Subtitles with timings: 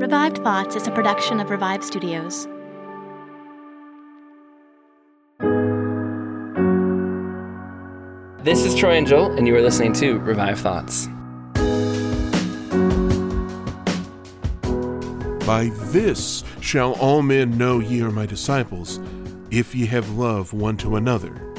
[0.00, 2.46] Revived Thoughts is a production of Revive Studios.
[8.42, 11.06] This is Troy and Joel, and you are listening to Revive Thoughts.
[15.46, 19.00] By this shall all men know ye are my disciples,
[19.50, 21.54] if ye have love one to another.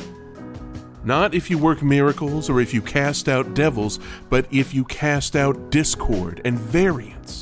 [1.03, 3.99] Not if you work miracles or if you cast out devils,
[4.31, 7.40] but if you cast out discord and variance.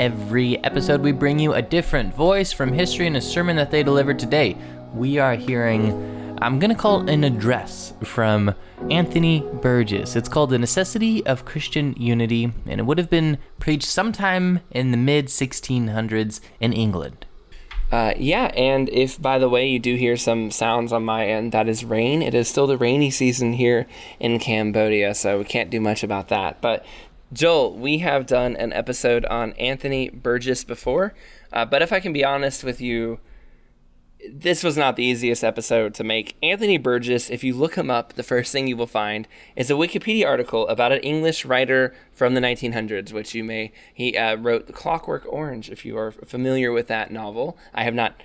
[0.00, 3.82] Every episode, we bring you a different voice from history and a sermon that they
[3.82, 4.56] delivered today.
[4.94, 8.54] We are hearing I'm going to call an address from
[8.90, 10.16] Anthony Burgess.
[10.16, 14.90] It's called The Necessity of Christian Unity, and it would have been preached sometime in
[14.90, 17.26] the mid 1600s in England.
[17.92, 21.52] Uh, yeah, and if by the way you do hear some sounds on my end,
[21.52, 22.22] that is rain.
[22.22, 23.86] It is still the rainy season here
[24.20, 26.62] in Cambodia, so we can't do much about that.
[26.62, 26.86] But
[27.32, 31.14] Joel, we have done an episode on Anthony Burgess before,
[31.52, 33.20] uh, but if I can be honest with you,
[34.28, 36.36] this was not the easiest episode to make.
[36.42, 39.74] Anthony Burgess, if you look him up, the first thing you will find is a
[39.74, 43.72] Wikipedia article about an English writer from the 1900s, which you may.
[43.94, 47.56] He uh, wrote The Clockwork Orange, if you are familiar with that novel.
[47.72, 48.20] I have not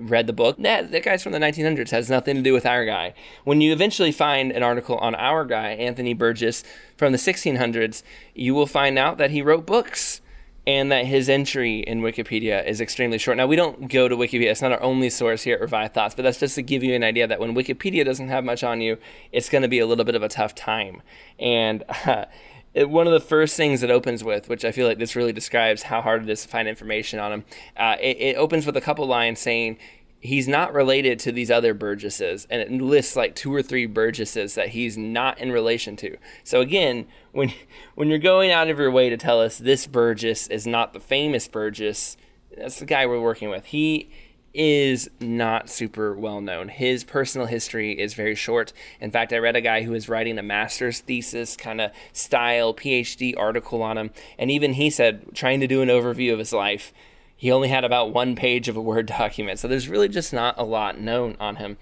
[0.00, 0.56] read the book.
[0.58, 3.14] That, that guy's from the 1900s, has nothing to do with our guy.
[3.44, 6.64] When you eventually find an article on our guy, Anthony Burgess,
[6.96, 8.02] from the 1600s,
[8.34, 10.20] you will find out that he wrote books
[10.68, 13.38] and that his entry in Wikipedia is extremely short.
[13.38, 16.14] Now, we don't go to Wikipedia, it's not our only source here at Revive Thoughts,
[16.14, 18.82] but that's just to give you an idea that when Wikipedia doesn't have much on
[18.82, 18.98] you,
[19.32, 21.00] it's going to be a little bit of a tough time.
[21.38, 22.26] And uh,
[22.74, 25.32] it, one of the first things it opens with, which I feel like this really
[25.32, 27.44] describes how hard it is to find information on him,
[27.76, 29.78] uh, it, it opens with a couple lines saying,
[30.20, 34.54] he's not related to these other Burgesses, and it lists like two or three Burgesses
[34.54, 36.16] that he's not in relation to.
[36.44, 37.52] So again, when
[37.94, 41.00] when you're going out of your way to tell us this Burgess is not the
[41.00, 42.16] famous Burgess,
[42.56, 43.66] that's the guy we're working with.
[43.66, 44.10] He
[44.54, 46.68] is not super well known.
[46.68, 48.72] His personal history is very short.
[49.00, 52.74] In fact, I read a guy who was writing a master's thesis kind of style
[52.74, 56.52] PhD article on him, and even he said trying to do an overview of his
[56.52, 56.92] life
[57.38, 60.56] he only had about one page of a Word document, so there's really just not
[60.58, 61.78] a lot known on him.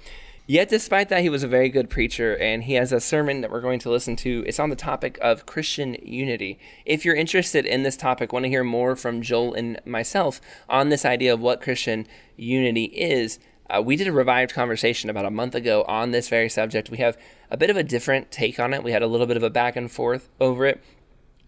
[0.48, 3.50] Yet, despite that, he was a very good preacher, and he has a sermon that
[3.50, 4.44] we're going to listen to.
[4.46, 6.60] It's on the topic of Christian unity.
[6.84, 10.88] If you're interested in this topic, want to hear more from Joel and myself on
[10.88, 15.30] this idea of what Christian unity is, uh, we did a revived conversation about a
[15.30, 16.90] month ago on this very subject.
[16.90, 17.18] We have
[17.50, 18.84] a bit of a different take on it.
[18.84, 20.80] We had a little bit of a back and forth over it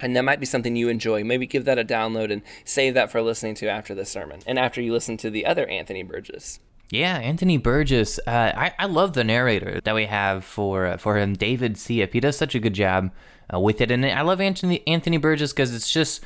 [0.01, 1.25] and that might be something you enjoy.
[1.25, 4.59] Maybe give that a download and save that for listening to after the sermon and
[4.59, 6.61] after you listen to the other Anthony Burgess.
[6.91, 8.19] Yeah, Anthony Burgess.
[8.27, 12.13] Uh, I, I love the narrator that we have for uh, for him, David Siep.
[12.13, 13.11] He does such a good job
[13.53, 16.25] uh, with it, and I love Anthony Anthony Burgess because it's just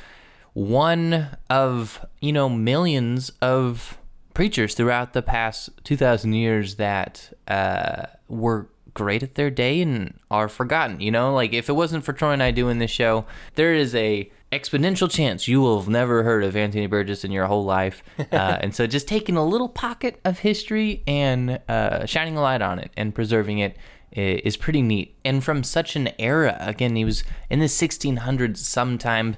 [0.53, 3.97] one of you know millions of
[4.33, 10.17] preachers throughout the past two thousand years that uh, were great at their day and
[10.31, 11.01] are forgotten.
[11.01, 13.25] You know, like if it wasn't for Troy and I doing this show,
[13.55, 17.45] there is a exponential chance you will have never heard of Anthony Burgess in your
[17.45, 18.03] whole life.
[18.33, 22.63] Uh, and so just taking a little pocket of history and uh, shining a light
[22.63, 23.77] on it and preserving it
[24.13, 25.15] is pretty neat.
[25.25, 29.35] And from such an era, again, he was in the 1600s sometime.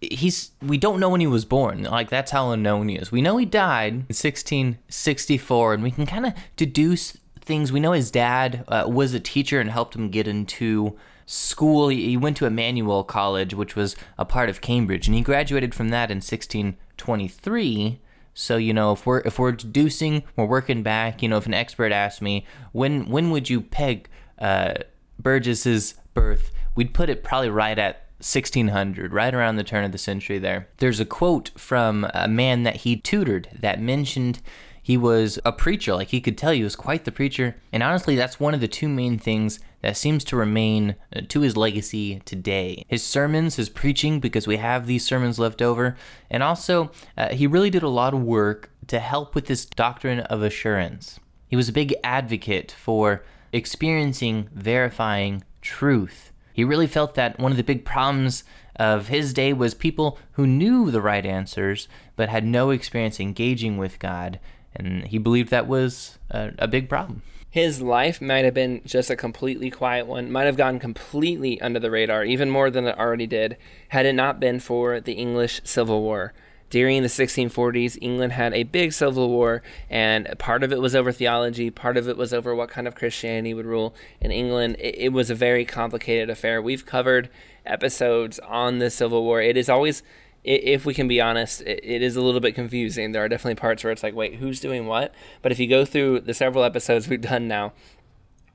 [0.00, 1.82] He's we don't know when he was born.
[1.82, 3.12] Like that's how unknown he is.
[3.12, 7.72] We know he died in 1664 and we can kind of deduce things.
[7.72, 10.96] We know his dad uh, was a teacher and helped him get into
[11.30, 11.88] school.
[11.88, 15.90] He, went to Emmanuel College, which was a part of Cambridge, and he graduated from
[15.90, 18.00] that in 1623.
[18.34, 21.22] So you know, if we're if we're deducing, we're working back.
[21.22, 24.08] You know, if an expert asked me when when would you peg
[24.38, 24.74] uh,
[25.18, 29.98] Burgess's birth, we'd put it probably right at 1600, right around the turn of the
[29.98, 30.38] century.
[30.38, 34.40] There, there's a quote from a man that he tutored that mentioned
[34.82, 37.56] he was a preacher, like he could tell you he was quite the preacher.
[37.72, 41.40] And honestly, that's one of the two main things that seems to remain uh, to
[41.40, 42.84] his legacy today.
[42.88, 45.96] His sermons, his preaching, because we have these sermons left over.
[46.30, 50.20] And also, uh, he really did a lot of work to help with this doctrine
[50.20, 51.20] of assurance.
[51.48, 56.32] He was a big advocate for experiencing, verifying truth.
[56.52, 58.44] He really felt that one of the big problems
[58.76, 61.86] of his day was people who knew the right answers
[62.16, 64.38] but had no experience engaging with God
[64.74, 67.22] and he believed that was a, a big problem.
[67.50, 71.80] His life might have been just a completely quiet one, might have gone completely under
[71.80, 73.56] the radar, even more than it already did,
[73.88, 76.32] had it not been for the English Civil War.
[76.70, 81.10] During the 1640s, England had a big civil war, and part of it was over
[81.10, 84.76] theology, part of it was over what kind of Christianity would rule in England.
[84.78, 86.62] It, it was a very complicated affair.
[86.62, 87.28] We've covered
[87.66, 89.42] episodes on the Civil War.
[89.42, 90.04] It is always
[90.42, 93.12] if we can be honest, it is a little bit confusing.
[93.12, 95.14] There are definitely parts where it's like, wait, who's doing what?
[95.42, 97.72] But if you go through the several episodes we've done now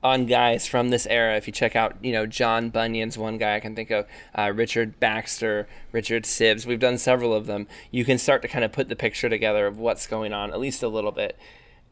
[0.02, 3.56] on guys from this era, if you check out, you know, John Bunyan's one guy
[3.56, 7.66] I can think of, uh, Richard Baxter, Richard Sibbes, we've done several of them.
[7.90, 10.60] You can start to kind of put the picture together of what's going on, at
[10.60, 11.38] least a little bit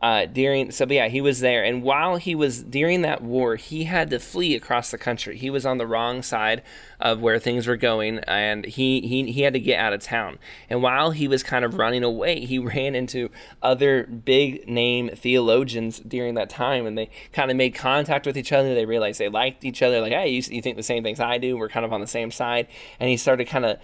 [0.04, 1.64] uh, during so yeah he was there.
[1.64, 5.38] And while he was during that war he had to flee across the country.
[5.38, 6.62] He was on the wrong side
[7.00, 10.38] of where things were going and he, he he had to get out of town.
[10.68, 13.30] And while he was kind of running away he ran into
[13.62, 18.52] other big name theologians during that time and they kind of made contact with each
[18.52, 18.74] other.
[18.74, 20.02] They realized they liked each other.
[20.02, 21.56] Like hey you, you think the same things i do?
[21.56, 22.68] We're kind of on the same side.
[23.00, 23.78] And he started kind of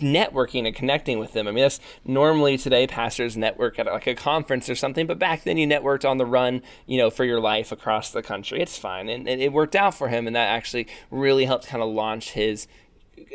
[0.00, 1.48] networking and connecting with them.
[1.48, 5.44] I mean, that's normally today pastors network at like a conference or something, but back
[5.44, 8.60] then you networked on the run, you know, for your life across the country.
[8.60, 9.08] It's fine.
[9.08, 10.26] And, and it worked out for him.
[10.26, 12.68] And that actually really helped kind of launch his,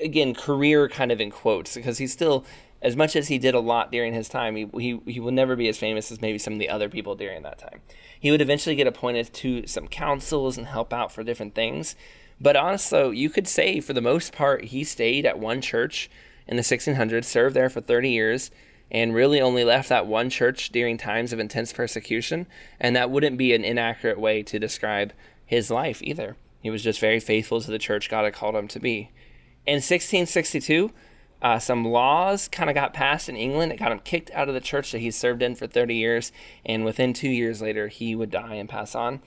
[0.01, 2.45] again, career kind of in quotes because he's still,
[2.81, 5.55] as much as he did a lot during his time, he, he, he will never
[5.55, 7.81] be as famous as maybe some of the other people during that time.
[8.19, 11.95] He would eventually get appointed to some councils and help out for different things.
[12.39, 16.09] But honestly, you could say for the most part, he stayed at one church
[16.47, 18.51] in the 1600s, served there for 30 years,
[18.89, 22.45] and really only left that one church during times of intense persecution.
[22.79, 25.13] And that wouldn't be an inaccurate way to describe
[25.45, 26.35] his life either.
[26.61, 29.09] He was just very faithful to the church God had called him to be.
[29.65, 30.91] In 1662,
[31.41, 33.71] uh, some laws kind of got passed in England.
[33.71, 36.31] It got him kicked out of the church that he served in for 30 years.
[36.65, 39.21] And within two years later, he would die and pass on.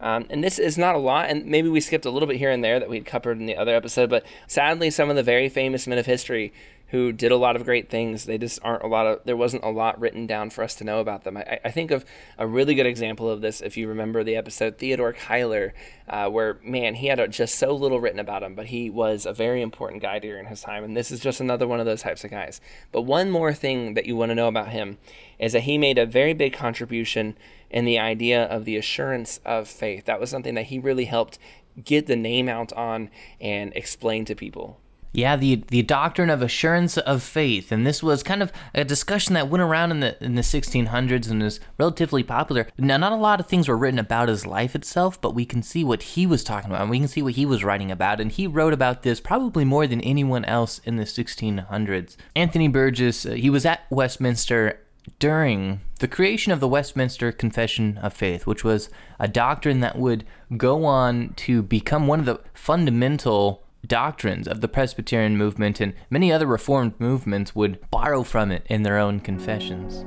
[0.00, 2.50] Um, and this is not a lot, and maybe we skipped a little bit here
[2.50, 5.48] and there that we'd covered in the other episode, but sadly, some of the very
[5.48, 6.52] famous men of history
[6.90, 9.62] who did a lot of great things, they just aren't a lot of, there wasn't
[9.62, 11.36] a lot written down for us to know about them.
[11.36, 12.02] I, I think of
[12.38, 15.72] a really good example of this if you remember the episode Theodore Cuyler,
[16.08, 19.26] uh, where, man, he had a, just so little written about him, but he was
[19.26, 22.02] a very important guy during his time, and this is just another one of those
[22.02, 22.58] types of guys.
[22.90, 24.96] But one more thing that you want to know about him
[25.38, 27.36] is that he made a very big contribution
[27.70, 30.04] and the idea of the assurance of faith.
[30.06, 31.38] That was something that he really helped
[31.84, 33.10] get the name out on
[33.40, 34.80] and explain to people.
[35.12, 39.34] Yeah, the the doctrine of assurance of faith, and this was kind of a discussion
[39.34, 42.68] that went around in the in the 1600s and is relatively popular.
[42.76, 45.62] Now, not a lot of things were written about his life itself, but we can
[45.62, 48.20] see what he was talking about, and we can see what he was writing about,
[48.20, 52.16] and he wrote about this probably more than anyone else in the 1600s.
[52.36, 54.78] Anthony Burgess, uh, he was at Westminster
[55.18, 60.24] during the creation of the Westminster Confession of Faith, which was a doctrine that would
[60.56, 66.32] go on to become one of the fundamental doctrines of the Presbyterian movement, and many
[66.32, 70.04] other Reformed movements would borrow from it in their own confessions.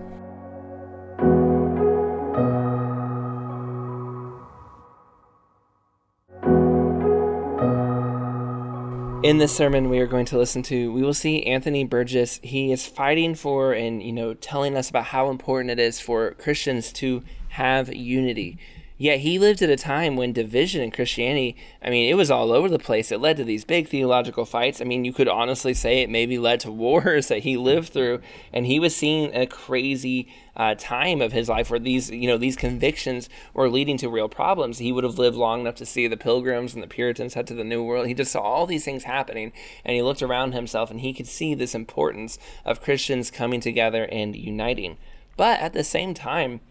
[9.24, 12.40] In this sermon we are going to listen to we will see anthony burgess.
[12.42, 16.32] He is fighting for and you know telling us about how important it is for
[16.32, 18.58] christians to have unity
[19.02, 22.52] yeah, he lived at a time when division in Christianity, I mean, it was all
[22.52, 23.12] over the place.
[23.12, 24.80] It led to these big theological fights.
[24.80, 28.22] I mean, you could honestly say it maybe led to wars that he lived through.
[28.54, 32.38] And he was seeing a crazy uh, time of his life where these, you know,
[32.38, 34.78] these convictions were leading to real problems.
[34.78, 37.56] He would have lived long enough to see the pilgrims and the Puritans head to
[37.56, 38.06] the New World.
[38.06, 39.52] He just saw all these things happening
[39.84, 44.08] and he looked around himself and he could see this importance of Christians coming together
[44.12, 44.98] and uniting.
[45.38, 46.62] But at the same time,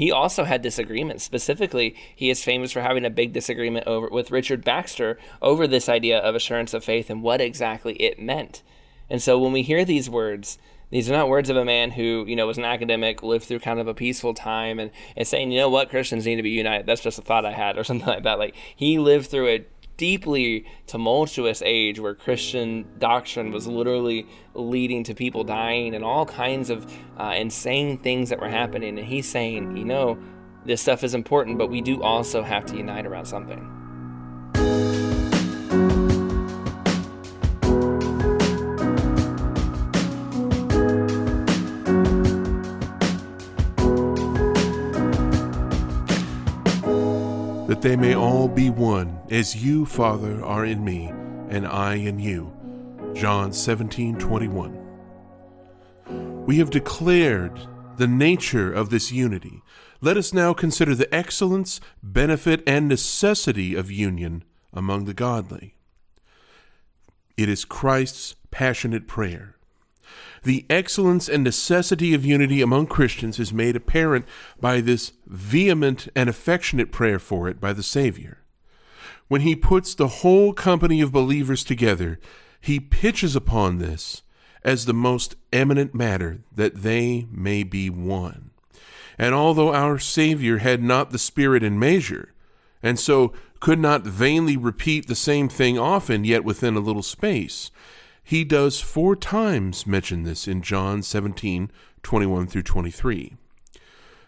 [0.00, 1.24] he also had disagreements.
[1.24, 5.90] Specifically, he is famous for having a big disagreement over with Richard Baxter over this
[5.90, 8.62] idea of assurance of faith and what exactly it meant.
[9.10, 10.56] And so when we hear these words,
[10.88, 13.58] these are not words of a man who, you know, was an academic, lived through
[13.58, 16.48] kind of a peaceful time and, and saying, you know what, Christians need to be
[16.48, 16.86] united.
[16.86, 18.38] That's just a thought I had or something like that.
[18.38, 25.14] Like he lived through it deeply tumultuous age where Christian doctrine was literally leading to
[25.14, 28.98] people dying and all kinds of uh, insane things that were happening.
[28.98, 30.18] And he's saying, you know,
[30.64, 33.79] this stuff is important, but we do also have to unite around something.
[47.80, 51.06] That they may all be one, as you, Father, are in me,
[51.48, 52.52] and I in you.
[53.14, 56.44] John 17 21.
[56.44, 57.58] We have declared
[57.96, 59.62] the nature of this unity.
[60.02, 64.44] Let us now consider the excellence, benefit, and necessity of union
[64.74, 65.74] among the godly.
[67.38, 69.56] It is Christ's passionate prayer.
[70.42, 74.24] The excellence and necessity of unity among Christians is made apparent
[74.60, 78.38] by this vehement and affectionate prayer for it by the Savior.
[79.28, 82.18] When he puts the whole company of believers together,
[82.60, 84.22] he pitches upon this
[84.62, 88.50] as the most eminent matter, that they may be one.
[89.18, 92.32] And although our Savior had not the Spirit in measure,
[92.82, 97.70] and so could not vainly repeat the same thing often, yet within a little space,
[98.30, 101.68] he does four times mention this in John 17
[102.04, 103.34] 21 through 23.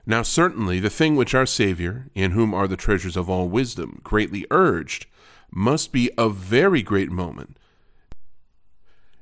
[0.05, 4.01] Now, certainly, the thing which our Savior, in whom are the treasures of all wisdom,
[4.03, 5.07] greatly urged,
[5.53, 7.57] must be of very great moment.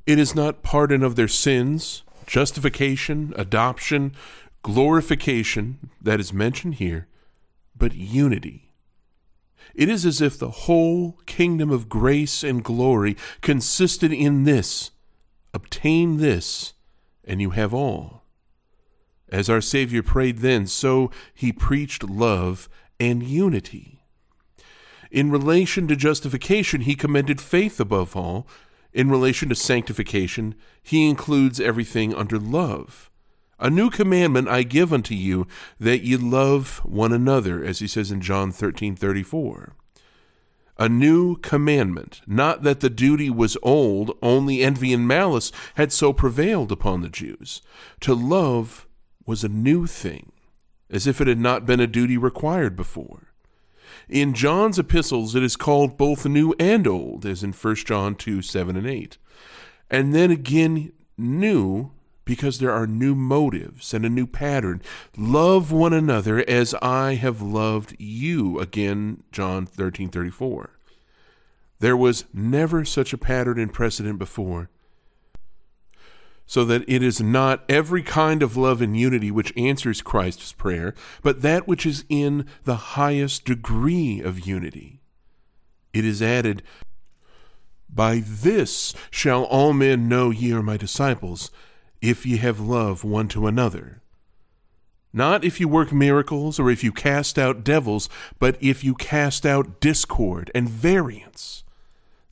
[0.06, 4.14] It is not pardon of their sins, justification, adoption,
[4.62, 7.06] glorification that is mentioned here,
[7.76, 8.69] but unity.
[9.74, 14.90] It is as if the whole kingdom of grace and glory consisted in this
[15.52, 16.74] obtain this,
[17.24, 18.24] and you have all.
[19.28, 24.04] As our Savior prayed then, so he preached love and unity.
[25.10, 28.46] In relation to justification, he commended faith above all.
[28.92, 33.09] In relation to sanctification, he includes everything under love.
[33.62, 35.46] A new commandment I give unto you,
[35.78, 39.74] that ye love one another, as he says in John thirteen thirty four.
[40.78, 46.14] A new commandment, not that the duty was old, only envy and malice had so
[46.14, 47.60] prevailed upon the Jews.
[48.00, 48.86] To love
[49.26, 50.32] was a new thing,
[50.88, 53.34] as if it had not been a duty required before.
[54.08, 58.40] In John's epistles, it is called both new and old, as in 1 John 2
[58.40, 59.18] 7 and 8.
[59.90, 61.90] And then again, new,
[62.30, 64.80] because there are new motives and a new pattern.
[65.16, 68.60] Love one another as I have loved you.
[68.60, 70.70] Again, John 13 34.
[71.80, 74.70] There was never such a pattern and precedent before
[76.46, 80.94] so that it is not every kind of love and unity which answers Christ's prayer,
[81.22, 85.00] but that which is in the highest degree of unity.
[85.92, 86.62] It is added,
[87.92, 91.50] By this shall all men know ye are my disciples,
[92.02, 94.00] if ye have love one to another.
[95.12, 99.44] Not if you work miracles or if you cast out devils, but if you cast
[99.44, 101.64] out discord and variance.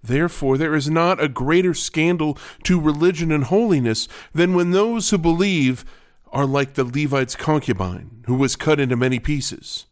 [0.02, 5.18] Therefore, there is not a greater scandal to religion and holiness than when those who
[5.18, 5.84] believe
[6.30, 9.86] are like the Levite's concubine, who was cut into many pieces.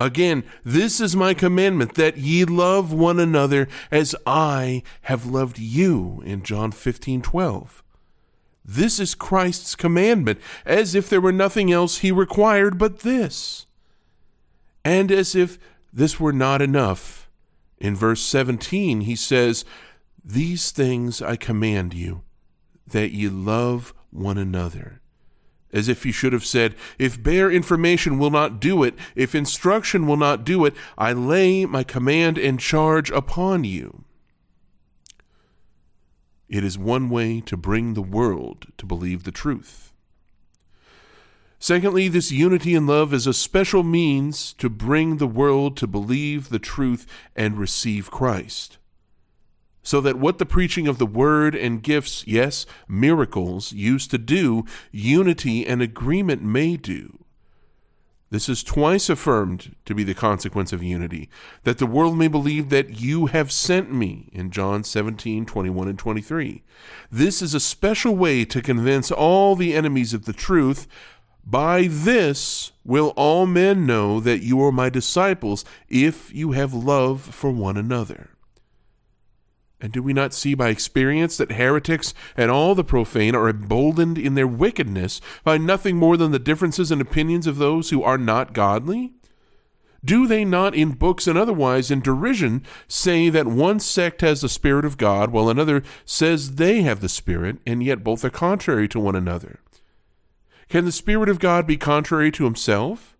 [0.00, 6.22] Again, this is my commandment that ye love one another as I have loved you
[6.24, 7.82] in John 15 12.
[8.70, 13.64] This is Christ's commandment, as if there were nothing else he required but this.
[14.84, 15.58] And as if
[15.90, 17.30] this were not enough,
[17.78, 19.64] in verse 17, he says,
[20.22, 22.24] These things I command you,
[22.86, 25.00] that ye love one another.
[25.72, 30.06] As if he should have said, If bare information will not do it, if instruction
[30.06, 34.04] will not do it, I lay my command and charge upon you.
[36.48, 39.92] It is one way to bring the world to believe the truth.
[41.58, 46.48] Secondly, this unity in love is a special means to bring the world to believe
[46.48, 48.78] the truth and receive Christ.
[49.82, 54.64] So that what the preaching of the word and gifts, yes, miracles, used to do,
[54.92, 57.24] unity and agreement may do.
[58.30, 61.30] This is twice affirmed to be the consequence of unity,
[61.64, 65.98] that the world may believe that you have sent me, in John 17, 21 and
[65.98, 66.62] 23.
[67.10, 70.86] This is a special way to convince all the enemies of the truth
[71.46, 77.22] by this will all men know that you are my disciples, if you have love
[77.22, 78.28] for one another.
[79.80, 84.18] And do we not see by experience that heretics and all the profane are emboldened
[84.18, 88.18] in their wickedness by nothing more than the differences and opinions of those who are
[88.18, 89.12] not godly?
[90.04, 94.48] Do they not in books and otherwise in derision say that one sect has the
[94.48, 98.88] Spirit of God, while another says they have the Spirit, and yet both are contrary
[98.88, 99.60] to one another?
[100.68, 103.16] Can the Spirit of God be contrary to himself?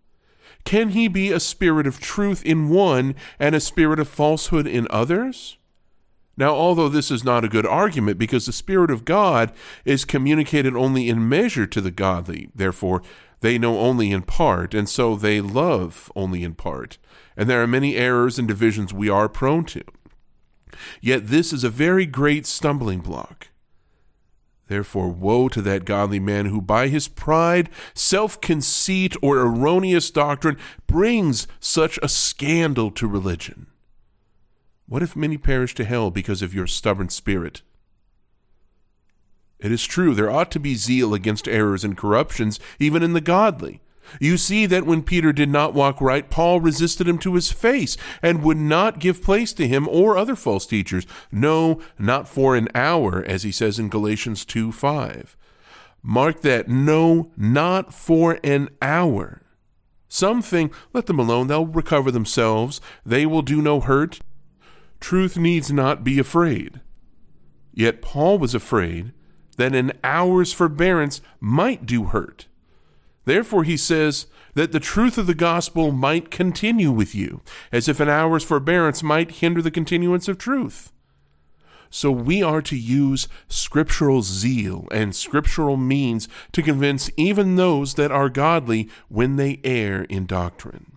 [0.65, 4.87] Can he be a spirit of truth in one and a spirit of falsehood in
[4.89, 5.57] others?
[6.39, 9.51] Now, although this is not a good argument because the Spirit of God
[9.83, 13.03] is communicated only in measure to the godly, therefore,
[13.41, 16.97] they know only in part, and so they love only in part.
[17.35, 19.83] And there are many errors and divisions we are prone to.
[21.01, 23.49] Yet this is a very great stumbling block.
[24.67, 30.57] Therefore, woe to that godly man who by his pride, self conceit, or erroneous doctrine
[30.87, 33.67] brings such a scandal to religion.
[34.89, 37.61] What if many perish to hell because of your stubborn spirit?
[39.59, 43.21] It is true, there ought to be zeal against errors and corruptions, even in the
[43.21, 43.81] godly.
[44.19, 47.97] You see that when Peter did not walk right, Paul resisted him to his face
[48.23, 51.05] and would not give place to him or other false teachers.
[51.31, 55.37] No, not for an hour, as he says in Galatians 2 5.
[56.01, 56.67] Mark that.
[56.67, 59.43] No, not for an hour.
[60.07, 64.19] Some think, let them alone, they'll recover themselves, they will do no hurt.
[64.99, 66.81] Truth needs not be afraid.
[67.73, 69.13] Yet Paul was afraid
[69.57, 72.47] that an hour's forbearance might do hurt.
[73.25, 77.41] Therefore, he says that the truth of the gospel might continue with you,
[77.71, 80.91] as if an hour's forbearance might hinder the continuance of truth.
[81.89, 88.11] So we are to use scriptural zeal and scriptural means to convince even those that
[88.11, 90.88] are godly when they err in doctrine.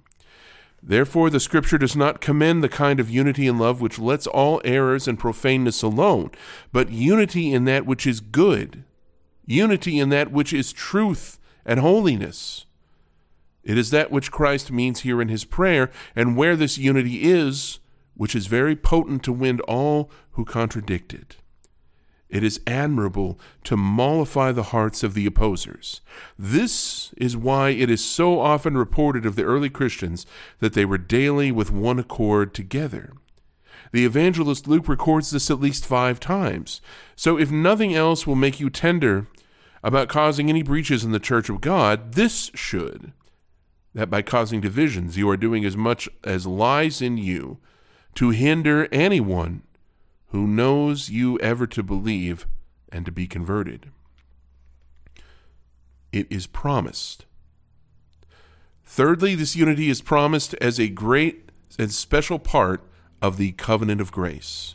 [0.82, 4.60] Therefore, the Scripture does not commend the kind of unity in love which lets all
[4.64, 6.32] errors and profaneness alone,
[6.72, 8.82] but unity in that which is good,
[9.46, 12.66] unity in that which is truth and holiness.
[13.62, 17.78] It is that which Christ means here in his prayer, and where this unity is,
[18.14, 21.36] which is very potent to win all who contradict it.
[22.32, 26.00] It is admirable to mollify the hearts of the opposers.
[26.38, 30.24] This is why it is so often reported of the early Christians
[30.58, 33.12] that they were daily with one accord together.
[33.92, 36.80] The evangelist Luke records this at least five times.
[37.16, 39.28] So if nothing else will make you tender
[39.84, 43.12] about causing any breaches in the church of God, this should
[43.94, 47.58] that by causing divisions you are doing as much as lies in you
[48.14, 49.64] to hinder anyone
[50.32, 52.46] who knows you ever to believe
[52.90, 53.90] and to be converted.
[56.10, 57.26] It is promised.
[58.84, 62.82] Thirdly, this unity is promised as a great and special part
[63.20, 64.74] of the covenant of grace.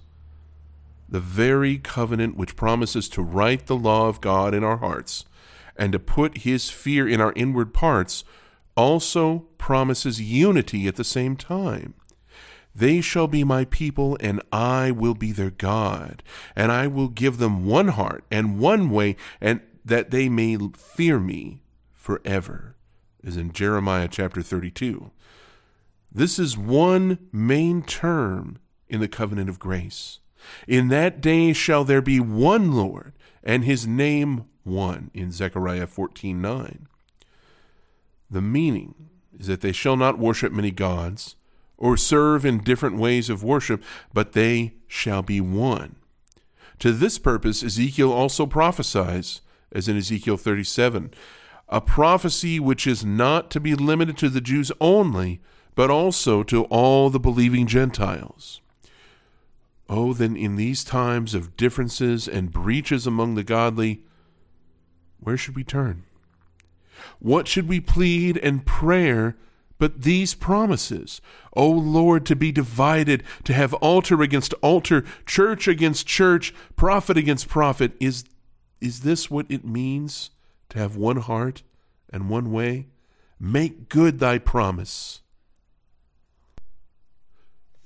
[1.10, 5.26] The very covenant which promises to write the law of God in our hearts
[5.76, 8.24] and to put his fear in our inward parts
[8.76, 11.96] also promises unity at the same time.
[12.78, 16.22] They shall be my people, and I will be their God.
[16.56, 21.20] And I will give them one heart and one way, and that they may fear
[21.20, 22.76] me forever.
[23.26, 25.10] As in Jeremiah chapter 32.
[26.12, 30.20] This is one main term in the covenant of grace.
[30.68, 36.40] In that day shall there be one Lord, and his name one, in Zechariah 14
[36.40, 36.88] 9.
[38.30, 41.36] The meaning is that they shall not worship many gods
[41.78, 45.96] or serve in different ways of worship, but they shall be one.
[46.80, 51.12] To this purpose, Ezekiel also prophesies, as in Ezekiel 37,
[51.70, 55.42] a prophecy which is not to be limited to the Jews only,
[55.76, 58.62] but also to all the believing Gentiles.
[59.90, 64.04] Oh, then in these times of differences and breaches among the godly,
[65.20, 66.04] where should we turn?
[67.20, 69.36] What should we plead and prayer
[69.80, 71.22] but these promises,
[71.54, 77.48] O Lord, to be divided, to have altar against altar, church against church, prophet against
[77.48, 78.24] prophet, is,
[78.82, 80.32] is this what it means
[80.70, 81.64] to have one heart
[82.12, 82.88] and one way?
[83.40, 85.22] Make good thy promise.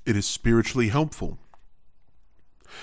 [0.06, 1.40] It is spiritually helpful.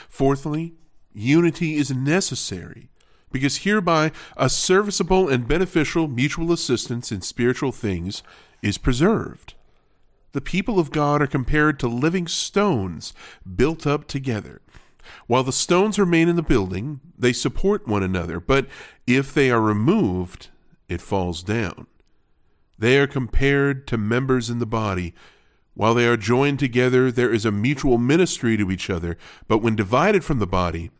[0.08, 0.74] Fourthly,
[1.14, 2.90] unity is necessary
[3.30, 8.22] because hereby a serviceable and beneficial mutual assistance in spiritual things
[8.62, 9.54] is preserved.
[10.32, 13.14] The people of God are compared to living stones
[13.56, 14.60] built up together.
[15.26, 18.66] While the stones remain in the building, they support one another, but
[19.06, 20.48] if they are removed,
[20.88, 21.86] it falls down.
[22.78, 25.14] They are compared to members in the body.
[25.74, 29.76] While they are joined together, there is a mutual ministry to each other, but when
[29.76, 30.90] divided from the body,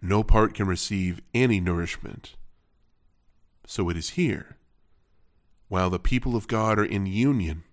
[0.00, 2.34] no part can receive any nourishment.
[3.66, 4.56] So it is here
[5.68, 7.64] while the people of God are in union.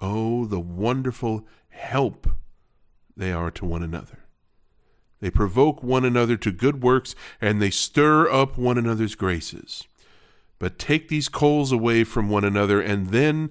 [0.00, 2.28] Oh, the wonderful help
[3.16, 4.18] they are to one another.
[5.20, 9.84] They provoke one another to good works, and they stir up one another's graces.
[10.58, 13.50] But take these coals away from one another, and then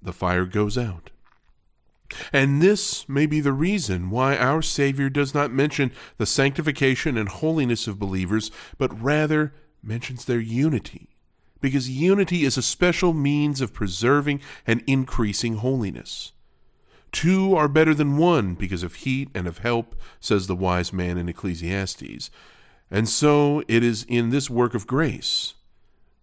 [0.00, 1.10] the fire goes out.
[2.32, 7.28] And this may be the reason why our Savior does not mention the sanctification and
[7.28, 11.10] holiness of believers, but rather mentions their unity
[11.60, 16.32] because unity is a special means of preserving and increasing holiness.
[17.12, 21.18] Two are better than one because of heat and of help, says the wise man
[21.18, 22.30] in Ecclesiastes.
[22.90, 25.54] And so it is in this work of grace.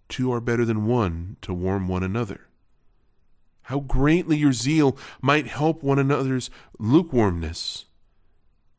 [0.09, 2.46] Two are better than one to warm one another.
[3.67, 6.49] How greatly your zeal might help one another's
[6.79, 7.83] lukewarmness,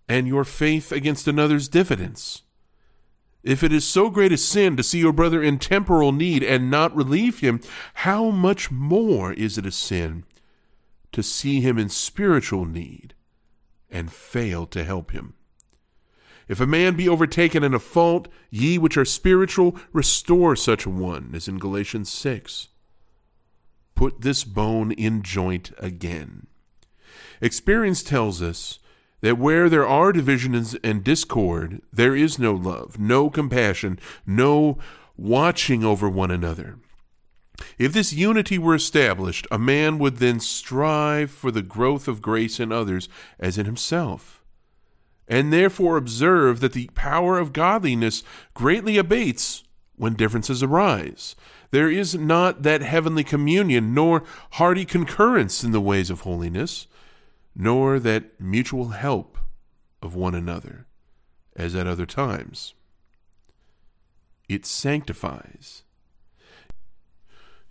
[0.09, 2.45] and your faith against another's diffidence.
[3.43, 6.71] If it is so great a sin to see your brother in temporal need and
[6.71, 7.61] not relieve him,
[7.97, 10.25] how much more is it a sin
[11.13, 13.13] to see him in spiritual need
[13.91, 15.35] and fail to help him?
[16.49, 20.91] If a man be overtaken in a fault, ye which are spiritual, restore such a
[20.91, 22.69] one, as in Galatians 6.
[23.99, 26.47] Put this bone in joint again.
[27.41, 28.79] Experience tells us
[29.23, 34.79] that where there are divisions and discord, there is no love, no compassion, no
[35.17, 36.79] watching over one another.
[37.77, 42.61] If this unity were established, a man would then strive for the growth of grace
[42.61, 43.09] in others
[43.41, 44.45] as in himself,
[45.27, 48.23] and therefore observe that the power of godliness
[48.55, 49.65] greatly abates
[49.97, 51.35] when differences arise.
[51.71, 56.87] There is not that heavenly communion, nor hearty concurrence in the ways of holiness
[57.59, 59.37] nor that mutual help
[60.01, 60.87] of one another,
[61.57, 62.73] as at other times.
[64.49, 65.83] It sanctifies.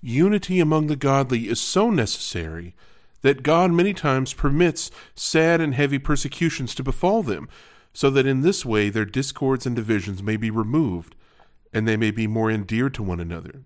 [0.01, 2.75] Unity among the godly is so necessary
[3.21, 7.47] that God many times permits sad and heavy persecutions to befall them,
[7.93, 11.15] so that in this way their discords and divisions may be removed,
[11.73, 13.63] and they may be more endeared to one another.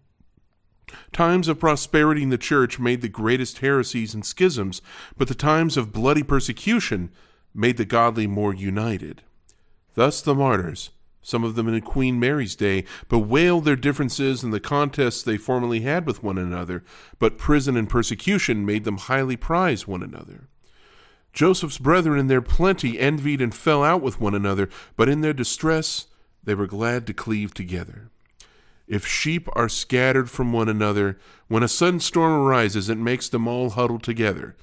[1.12, 4.82] Times of prosperity in the church made the greatest heresies and schisms,
[5.18, 7.12] but the times of bloody persecution
[7.54, 9.22] made the godly more united.
[9.96, 14.60] Thus the martyrs, some of them in Queen Mary's day, bewailed their differences and the
[14.60, 16.84] contests they formerly had with one another,
[17.20, 20.48] but prison and persecution made them highly prize one another.
[21.34, 25.34] Joseph's brethren in their plenty envied and fell out with one another, but in their
[25.34, 26.08] distress
[26.44, 28.10] they were glad to cleave together.
[28.92, 33.48] If sheep are scattered from one another, when a sudden storm arises, it makes them
[33.48, 34.58] all huddle together.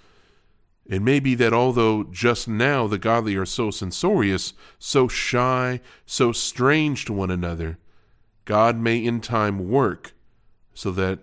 [0.84, 6.32] It may be that although just now the godly are so censorious, so shy, so
[6.32, 7.78] strange to one another,
[8.44, 10.12] God may in time work
[10.74, 11.20] so that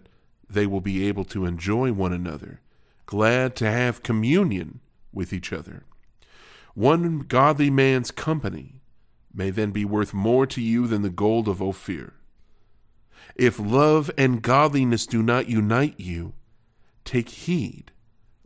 [0.50, 2.62] they will be able to enjoy one another,
[3.06, 4.80] glad to have communion
[5.14, 5.84] with each other.
[6.74, 8.82] One godly man's company
[9.32, 12.14] may then be worth more to you than the gold of Ophir.
[13.36, 16.34] If love and godliness do not unite you,
[17.04, 17.92] take heed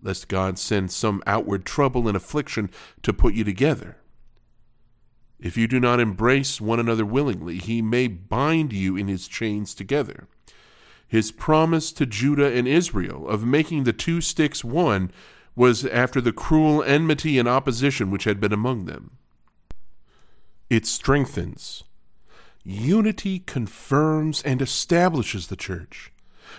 [0.02, 2.70] lest God send some outward trouble and affliction
[3.04, 3.98] to put you together.
[5.40, 9.74] If you do not embrace one another willingly, he may bind you in his chains
[9.74, 10.28] together.
[11.08, 15.12] His promise to Judah and Israel of making the two sticks one
[15.56, 19.12] was after the cruel enmity and opposition which had been among them.
[20.70, 21.84] It strengthens
[22.64, 26.12] Unity confirms and establishes the church.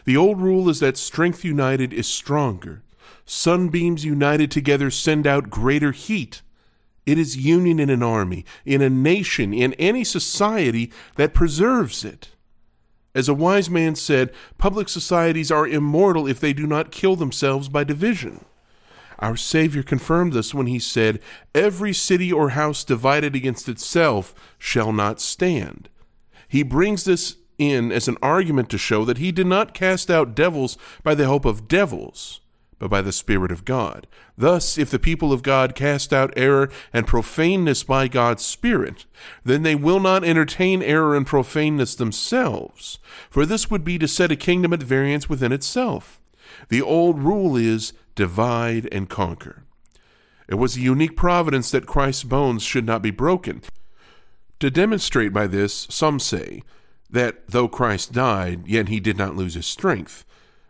[0.05, 2.83] The old rule is that strength united is stronger.
[3.25, 6.43] Sunbeams united together send out greater heat.
[7.07, 12.31] It is union in an army, in a nation, in any society that preserves it.
[13.15, 17.69] As a wise man said, public societies are immortal if they do not kill themselves
[17.69, 18.45] by division.
[19.21, 21.21] Our Savior confirmed this when he said,
[21.55, 25.89] Every city or house divided against itself shall not stand.
[26.49, 30.35] He brings this in as an argument to show that he did not cast out
[30.35, 32.41] devils by the help of devils,
[32.79, 34.07] but by the Spirit of God.
[34.39, 39.05] Thus, if the people of God cast out error and profaneness by God's Spirit,
[39.45, 44.33] then they will not entertain error and profaneness themselves, for this would be to set
[44.33, 46.20] a kingdom at variance within itself.
[46.71, 49.65] The old rule is divide and conquer.
[50.49, 53.63] It was a unique providence that Christ's bones should not be broken.
[54.61, 56.63] To demonstrate by this, some say
[57.11, 60.25] that though Christ died, yet he did not lose his strength.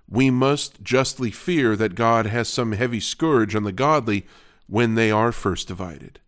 [0.08, 4.26] We must justly fear that God has some heavy scourge on the godly
[4.66, 6.18] when they are first divided.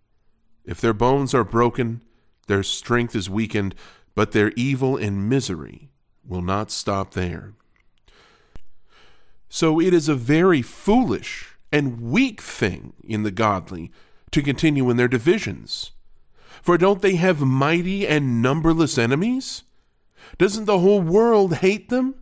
[0.65, 2.03] If their bones are broken,
[2.47, 3.75] their strength is weakened,
[4.15, 5.91] but their evil and misery
[6.25, 7.55] will not stop there.
[9.55, 13.93] So it is a very foolish and weak thing in the godly
[14.31, 15.93] to continue in their divisions.
[16.63, 19.65] For don't they have mighty and numberless enemies?
[20.39, 22.15] Doesn't the whole world hate them?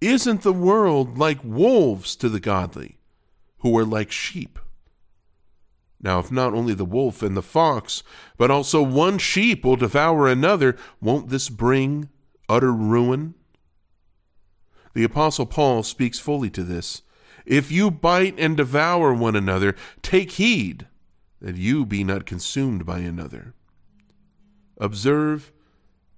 [0.00, 2.98] Isn't the world like wolves to the godly,
[3.58, 4.58] who are like sheep?
[6.00, 8.02] Now, if not only the wolf and the fox,
[8.36, 12.08] but also one sheep will devour another, won't this bring
[12.48, 13.36] utter ruin?
[14.94, 17.02] The Apostle Paul speaks fully to this.
[17.46, 20.86] If you bite and devour one another, take heed
[21.40, 23.54] that you be not consumed by another.
[24.78, 25.52] Observe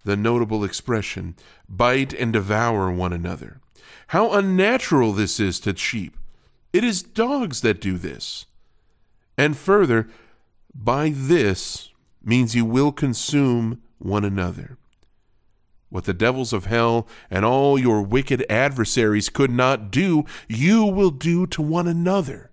[0.05, 1.35] the notable expression,
[1.69, 3.61] bite and devour one another.
[4.09, 6.17] How unnatural this is to sheep.
[6.73, 8.47] It is dogs that do this.
[9.39, 10.09] And further,
[10.75, 11.91] by this
[12.23, 14.77] means you will consume one another.
[15.95, 21.13] What the devils of hell and all your wicked adversaries could not do, you will
[21.13, 22.51] do to one another.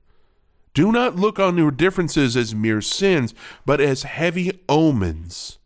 [0.75, 3.33] Do not look on your differences as mere sins,
[3.65, 5.57] but as heavy omens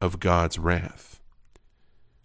[0.00, 1.20] of God's wrath.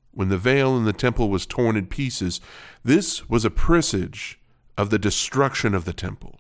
[0.10, 2.42] When the veil in the temple was torn in pieces,
[2.84, 4.40] this was a presage
[4.80, 6.40] of the destruction of the temple.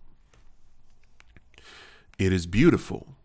[2.17, 3.17] It is beautiful.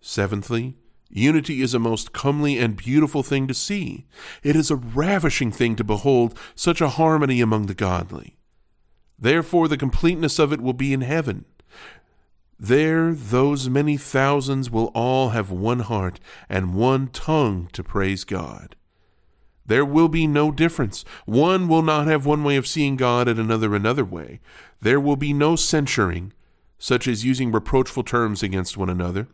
[0.00, 0.76] Seventhly,
[1.10, 4.06] unity is a most comely and beautiful thing to see.
[4.42, 8.36] It is a ravishing thing to behold such a harmony among the godly.
[9.18, 11.44] Therefore, the completeness of it will be in heaven.
[12.58, 18.76] There, those many thousands will all have one heart and one tongue to praise God.
[19.64, 21.04] There will be no difference.
[21.26, 24.40] One will not have one way of seeing God and another another way.
[24.80, 26.32] There will be no censuring,
[26.78, 29.28] such as using reproachful terms against one another.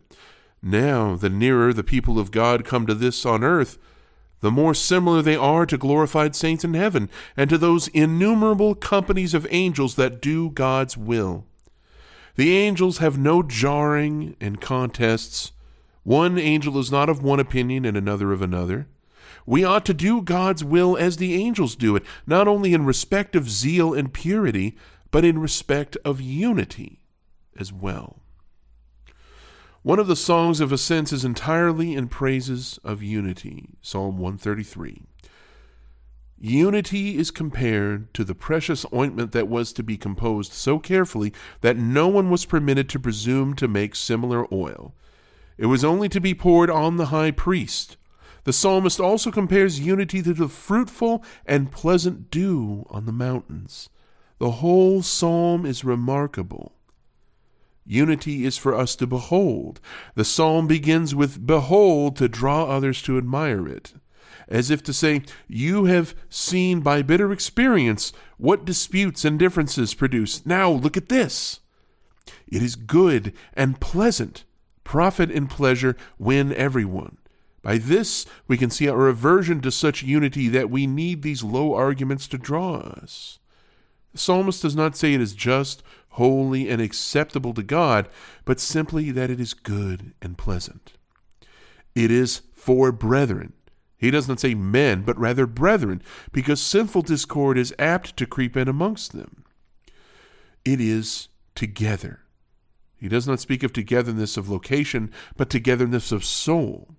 [0.61, 3.77] Now, the nearer the people of God come to this on earth,
[4.39, 9.33] the more similar they are to glorified saints in heaven and to those innumerable companies
[9.33, 11.45] of angels that do God's will.
[12.35, 15.53] The angels have no jarring and contests.
[16.03, 18.87] One angel is not of one opinion and another of another.
[19.45, 23.35] We ought to do God's will as the angels do it, not only in respect
[23.35, 24.77] of zeal and purity,
[25.09, 26.99] but in respect of unity
[27.57, 28.21] as well.
[29.87, 35.03] One of the songs of ascents is entirely in praises of unity, Psalm 133.
[36.37, 41.77] Unity is compared to the precious ointment that was to be composed so carefully that
[41.77, 44.93] no one was permitted to presume to make similar oil.
[45.57, 47.95] It was only to be poured on the high priest
[48.43, 53.87] the psalmist also compares unity to the fruitful and pleasant dew on the mountains.
[54.37, 56.76] The whole psalm is remarkable.
[57.87, 59.79] Unity is for us to behold.
[60.15, 63.93] The psalm begins with behold to draw others to admire it,
[64.49, 70.45] as if to say, You have seen by bitter experience what disputes and differences produce.
[70.45, 71.61] Now look at this.
[72.47, 74.43] It is good and pleasant.
[74.83, 77.17] Profit and pleasure win everyone.
[77.61, 81.73] By this, we can see our aversion to such unity that we need these low
[81.73, 83.39] arguments to draw us.
[84.13, 88.09] The psalmist does not say it is just, holy, and acceptable to God,
[88.45, 90.93] but simply that it is good and pleasant.
[91.95, 93.53] It is for brethren.
[93.97, 98.55] He does not say men, but rather brethren, because sinful discord is apt to creep
[98.55, 99.43] in amongst them.
[100.63, 102.21] It is together.
[102.95, 106.95] He does not speak of togetherness of location, but togetherness of soul.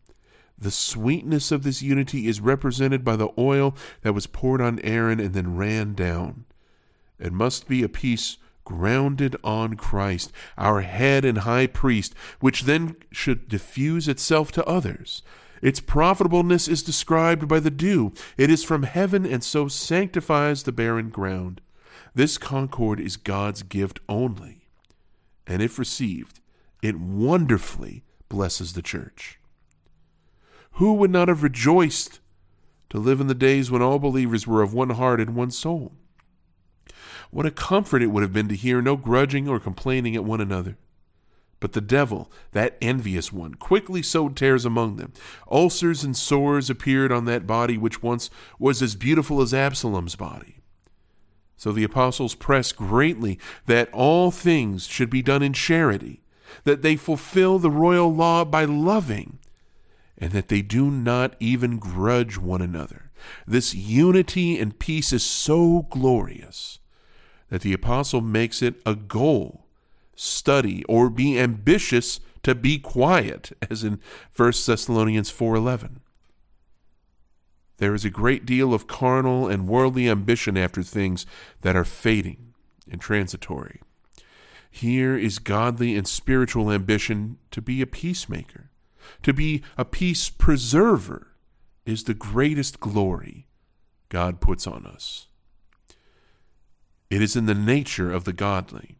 [0.57, 5.21] The sweetness of this unity is represented by the oil that was poured on Aaron
[5.21, 6.47] and then ran down.
[7.21, 12.97] It must be a peace grounded on Christ, our head and high priest, which then
[13.11, 15.23] should diffuse itself to others.
[15.63, 18.13] Its profitableness is described by the dew.
[18.37, 21.63] It is from heaven and so sanctifies the barren ground.
[22.15, 24.69] This concord is God's gift only,
[25.47, 26.41] and if received,
[26.83, 29.41] it wonderfully blesses the church.
[30.73, 32.21] Who would not have rejoiced
[32.91, 35.93] to live in the days when all believers were of one heart and one soul?
[37.31, 40.41] What a comfort it would have been to hear no grudging or complaining at one
[40.41, 40.77] another.
[41.61, 45.13] But the devil, that envious one, quickly sowed tares among them.
[45.51, 50.61] Ulcers and sores appeared on that body which once was as beautiful as Absalom's body.
[51.57, 56.23] So the apostles press greatly that all things should be done in charity,
[56.63, 59.41] that they fulfill the royal law by loving,
[60.17, 63.11] and that they do not even grudge one another.
[63.45, 66.79] This unity and peace is so glorious
[67.49, 69.67] that the apostle makes it a goal,
[70.15, 74.01] study, or be ambitious to be quiet, as in
[74.35, 76.01] 1 Thessalonians 4:11.
[77.79, 81.27] There is a great deal of carnal and worldly ambition after things
[81.61, 82.55] that are fading
[82.91, 83.81] and transitory.
[84.71, 88.71] Here is godly and spiritual ambition to be a peacemaker
[89.23, 91.35] to be a peace preserver
[91.85, 93.47] is the greatest glory
[94.09, 95.28] God puts on us.
[97.11, 98.97] It is in the nature of the godly.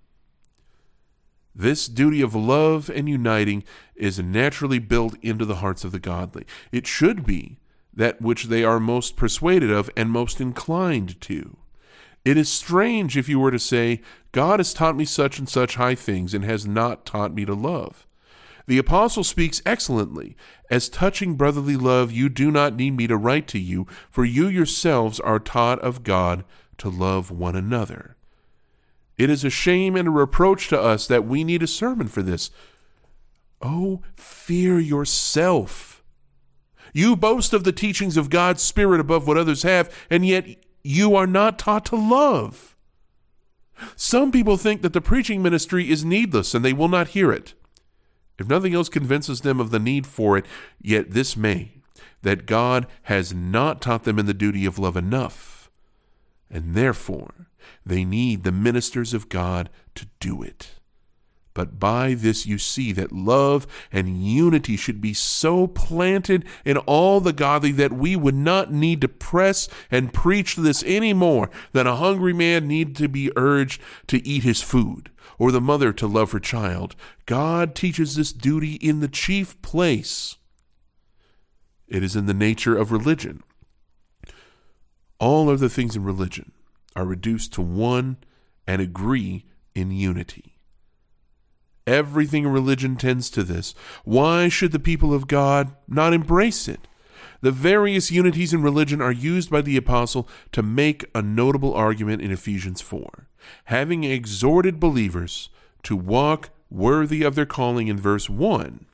[1.55, 3.65] This duty of love and uniting
[3.97, 6.45] is naturally built into the hearts of the godly.
[6.71, 7.59] It should be
[7.93, 11.57] that which they are most persuaded of and most inclined to.
[12.25, 14.01] It is strange if you were to say,
[14.33, 17.55] God has taught me such and such high things and has not taught me to
[17.55, 18.07] love.
[18.67, 20.37] The apostle speaks excellently.
[20.71, 24.47] As touching brotherly love, you do not need me to write to you, for you
[24.47, 26.45] yourselves are taught of God
[26.79, 28.17] to love one another.
[29.17, 32.23] It is a shame and a reproach to us that we need a sermon for
[32.23, 32.51] this.
[33.61, 36.03] Oh, fear yourself.
[36.93, 40.47] You boast of the teachings of God's Spirit above what others have, and yet
[40.83, 42.77] you are not taught to love.
[43.97, 47.55] Some people think that the preaching ministry is needless and they will not hear it.
[48.39, 50.47] If nothing else convinces them of the need for it,
[50.81, 51.73] yet this may,
[52.23, 55.58] that God has not taught them in the duty of love enough,
[56.51, 57.49] and therefore
[57.85, 60.75] they need the ministers of God to do it.
[61.59, 67.21] But by this you see that love and unity should be so planted in all
[67.21, 71.89] the godly that we would not need to press and preach this any more than
[71.89, 76.07] a hungry man need to be urged to eat his food, or the mother to
[76.07, 76.95] love her child.
[77.27, 80.37] God teaches this duty in the chief place.
[81.89, 83.43] It is in the nature of religion.
[85.21, 86.53] All other things in religion
[86.95, 88.19] are reduced to one
[88.67, 90.59] and agree in unity.
[91.87, 93.75] Everything in religion tends to this.
[94.05, 96.87] Why should the people of God not embrace it?
[97.41, 102.21] The various unities in religion are used by the apostle to make a notable argument
[102.21, 103.29] in Ephesians 4.
[103.65, 105.49] Having exhorted believers
[105.85, 108.87] to walk worthy of their calling in verse 1,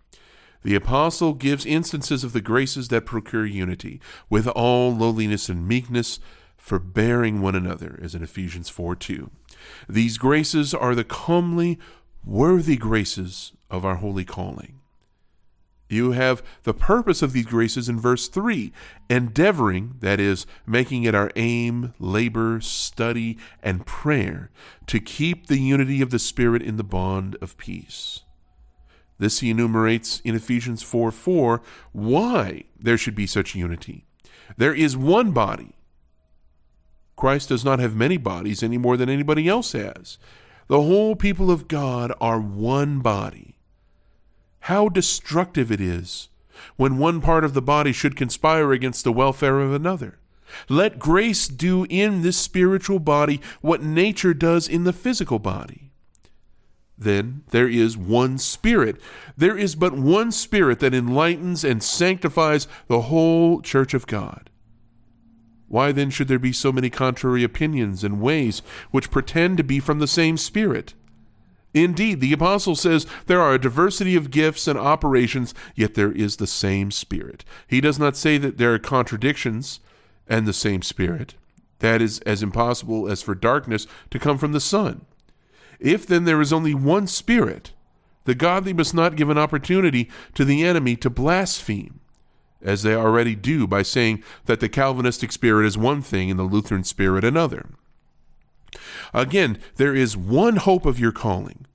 [0.64, 4.00] the apostle gives instances of the graces that procure unity,
[4.30, 6.18] with all lowliness and meekness,
[6.56, 9.30] forbearing one another, as in Ephesians 4 2.
[9.88, 11.78] These graces are the comely
[12.24, 14.80] worthy graces of our holy calling.
[15.90, 18.72] You have the purpose of these graces in verse 3
[19.10, 24.50] endeavoring, that is, making it our aim, labor, study, and prayer
[24.86, 28.23] to keep the unity of the Spirit in the bond of peace.
[29.18, 34.06] This he enumerates in Ephesians 4 4 why there should be such unity.
[34.56, 35.74] There is one body.
[37.16, 40.18] Christ does not have many bodies any more than anybody else has.
[40.66, 43.56] The whole people of God are one body.
[44.60, 46.28] How destructive it is
[46.76, 50.18] when one part of the body should conspire against the welfare of another.
[50.68, 55.92] Let grace do in this spiritual body what nature does in the physical body.
[56.96, 59.00] Then there is one Spirit.
[59.36, 64.50] There is but one Spirit that enlightens and sanctifies the whole church of God.
[65.68, 69.80] Why then should there be so many contrary opinions and ways which pretend to be
[69.80, 70.94] from the same Spirit?
[71.72, 76.36] Indeed, the Apostle says there are a diversity of gifts and operations, yet there is
[76.36, 77.44] the same Spirit.
[77.66, 79.80] He does not say that there are contradictions
[80.28, 81.34] and the same Spirit.
[81.80, 85.06] That is as impossible as for darkness to come from the sun.
[85.80, 87.72] If then there is only one Spirit,
[88.24, 92.00] the godly must not give an opportunity to the enemy to blaspheme
[92.62, 96.44] as they already do by saying that the Calvinistic spirit is one thing and the
[96.44, 97.68] Lutheran spirit another.
[99.12, 101.66] Again, there is one hope of your calling.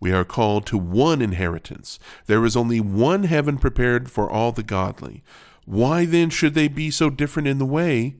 [0.00, 1.98] We are called to one inheritance.
[2.26, 5.22] There is only one heaven prepared for all the godly.
[5.66, 8.16] Why then should they be so different in the way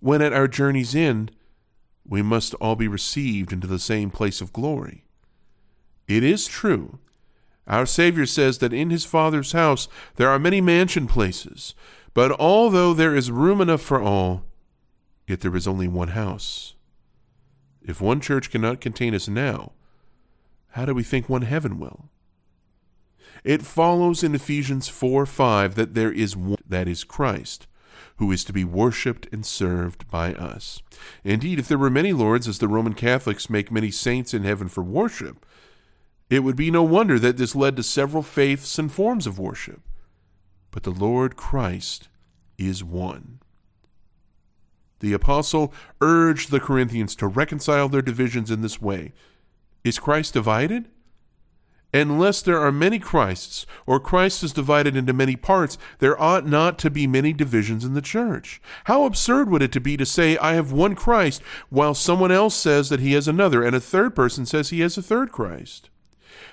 [0.00, 1.30] when at our journey's end
[2.08, 5.04] we must all be received into the same place of glory?
[6.06, 6.98] It is true
[7.68, 11.74] our Savior says that in his Father's house there are many mansion places,
[12.14, 14.44] but although there is room enough for all,
[15.26, 16.74] yet there is only one house.
[17.82, 19.72] If one church cannot contain us now,
[20.70, 22.08] how do we think one heaven will?
[23.44, 27.66] It follows in Ephesians 4 5 that there is one, that is Christ,
[28.18, 30.82] who is to be worshipped and served by us.
[31.24, 34.68] Indeed, if there were many lords, as the Roman Catholics make many saints in heaven
[34.68, 35.46] for worship,
[36.28, 39.80] it would be no wonder that this led to several faiths and forms of worship.
[40.70, 42.08] But the Lord Christ
[42.58, 43.40] is one.
[45.00, 49.12] The apostle urged the Corinthians to reconcile their divisions in this way.
[49.84, 50.88] Is Christ divided?
[51.94, 56.78] Unless there are many Christs, or Christ is divided into many parts, there ought not
[56.80, 58.60] to be many divisions in the church.
[58.84, 62.90] How absurd would it be to say, I have one Christ, while someone else says
[62.90, 65.88] that he has another, and a third person says he has a third Christ?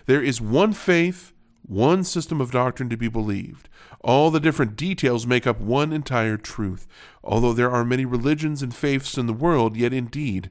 [0.06, 1.34] There is one faith,
[1.68, 3.68] one system of doctrine to be believed.
[4.02, 6.88] All the different details make up one entire truth.
[7.24, 10.50] Although there are many religions and faiths in the world, yet indeed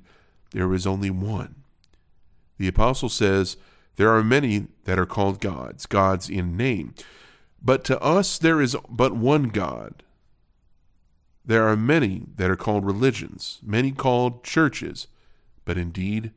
[0.50, 1.54] there is only one.
[2.58, 3.56] The apostle says,
[3.96, 6.94] There are many that are called gods, gods in name.
[7.62, 10.02] But to us there is but one God.
[11.44, 15.06] There are many that are called religions, many called churches,
[15.64, 16.32] but indeed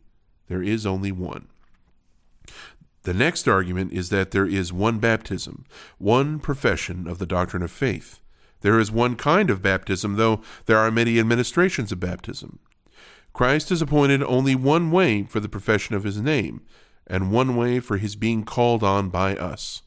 [0.47, 1.47] there is only one.
[3.03, 5.65] The next argument is that there is one baptism,
[5.97, 8.19] one profession of the doctrine of faith.
[8.61, 12.59] There is one kind of baptism, though there are many administrations of baptism.
[13.31, 16.61] Christ has appointed only one way for the profession of his name,
[17.07, 19.81] and one way for his being called on by us.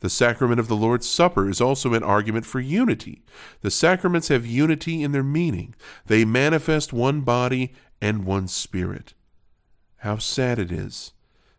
[0.00, 3.22] The sacrament of the Lord's Supper is also an argument for unity.
[3.60, 5.74] The sacraments have unity in their meaning,
[6.06, 9.14] they manifest one body and one spirit.
[9.98, 11.12] How sad it is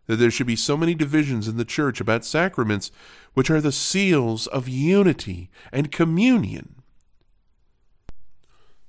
[0.06, 2.90] that there should be so many divisions in the church about sacraments,
[3.34, 6.82] which are the seals of unity and communion.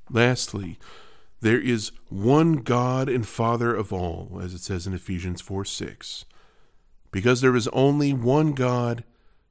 [0.10, 0.78] Lastly,
[1.44, 6.24] there is one God and Father of all, as it says in Ephesians 4 6.
[7.12, 9.04] Because there is only one God,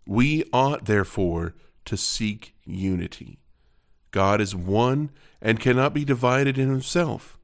[0.07, 3.39] we ought therefore to seek unity.
[4.11, 5.11] God is one
[5.43, 7.39] and cannot be divided in himself.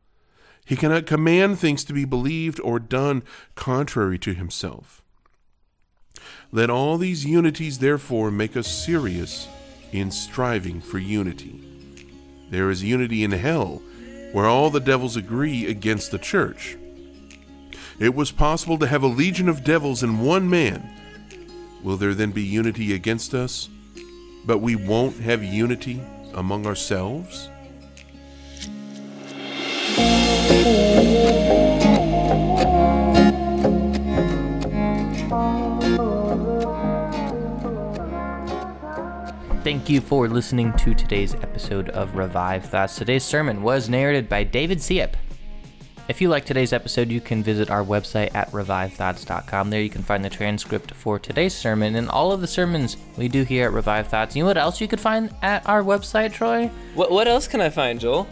[0.64, 3.24] He cannot command things to be believed or done
[3.54, 5.02] contrary to himself.
[6.50, 9.46] Let all these unities, therefore, make us serious
[9.92, 11.60] in striving for unity.
[12.50, 13.82] There is unity in hell,
[14.32, 16.76] where all the devils agree against the church.
[17.98, 20.88] It was possible to have a legion of devils in one man.
[21.82, 23.68] Will there then be unity against us?
[24.44, 26.00] But we won't have unity
[26.34, 27.50] among ourselves?
[39.88, 42.96] Thank you for listening to today's episode of Revive Thoughts.
[42.96, 45.14] Today's sermon was narrated by David Siep.
[46.08, 49.70] If you like today's episode, you can visit our website at revivethoughts.com.
[49.70, 53.28] There you can find the transcript for today's sermon and all of the sermons we
[53.28, 54.36] do here at Revive Thoughts.
[54.36, 56.70] You know what else you could find at our website, Troy?
[56.92, 58.28] What what else can I find, Joel?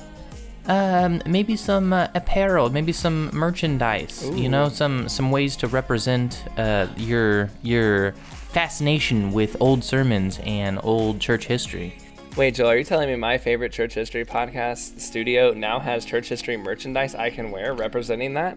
[0.67, 4.29] Um, maybe some uh, apparel, maybe some merchandise.
[4.35, 8.15] You know, some some ways to represent uh, your your
[8.57, 11.95] fascination with old sermons and old church history.
[12.39, 16.27] Wait, Joel, are you telling me my favorite church history podcast studio now has church
[16.31, 18.57] history merchandise I can wear representing that?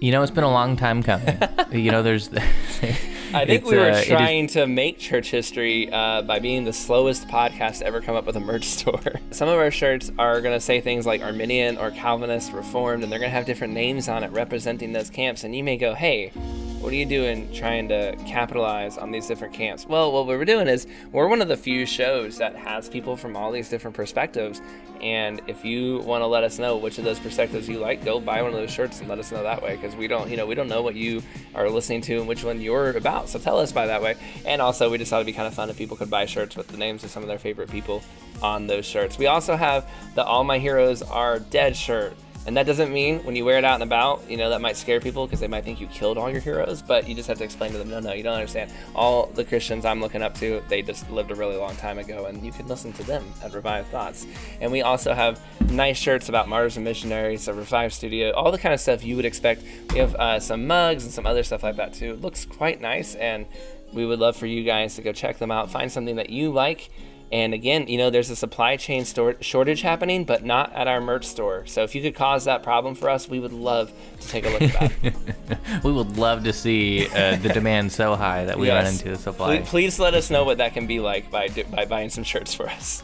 [0.00, 1.40] You know, it's been a long time coming.
[1.72, 2.30] you know, there's.
[3.36, 6.38] I think it's, we were uh, it is- trying to make church history uh, by
[6.38, 9.00] being the slowest podcast to ever come up with a merch store.
[9.30, 13.12] Some of our shirts are going to say things like Arminian or Calvinist, Reformed, and
[13.12, 15.44] they're going to have different names on it representing those camps.
[15.44, 16.32] And you may go, hey,
[16.80, 19.86] what are you doing trying to capitalize on these different camps?
[19.86, 23.36] Well, what we're doing is we're one of the few shows that has people from
[23.36, 24.60] all these different perspectives.
[25.00, 28.20] And if you want to let us know which of those perspectives you like, go
[28.20, 30.36] buy one of those shirts and let us know that way because we don't, you
[30.36, 31.22] know, we don't know what you
[31.54, 33.25] are listening to and which one you're about.
[33.26, 34.16] So tell us by that way.
[34.44, 36.56] And also, we just thought it'd be kind of fun if people could buy shirts
[36.56, 38.02] with the names of some of their favorite people
[38.42, 39.18] on those shirts.
[39.18, 42.14] We also have the All My Heroes Are Dead shirt.
[42.46, 44.76] And that doesn't mean when you wear it out and about, you know, that might
[44.76, 47.38] scare people because they might think you killed all your heroes, but you just have
[47.38, 48.70] to explain to them, no, no, you don't understand.
[48.94, 52.26] All the Christians I'm looking up to, they just lived a really long time ago,
[52.26, 54.26] and you can listen to them at Revive Thoughts.
[54.60, 55.40] And we also have
[55.70, 59.16] nice shirts about martyrs and missionaries, a Revive Studio, all the kind of stuff you
[59.16, 59.62] would expect.
[59.92, 62.12] We have uh, some mugs and some other stuff like that too.
[62.12, 63.46] It looks quite nice, and
[63.92, 66.52] we would love for you guys to go check them out, find something that you
[66.52, 66.90] like.
[67.32, 71.00] And again, you know, there's a supply chain store- shortage happening, but not at our
[71.00, 71.66] merch store.
[71.66, 74.50] So if you could cause that problem for us, we would love to take a
[74.50, 75.82] look at that.
[75.84, 79.16] we would love to see uh, the demand so high that we run into the
[79.16, 79.58] supply.
[79.58, 82.54] Please, please let us know what that can be like by, by buying some shirts
[82.54, 83.02] for us.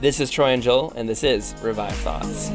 [0.00, 2.50] This is Troy and Joel, and this is Revive Thoughts.